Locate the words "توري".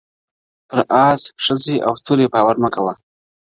2.05-2.25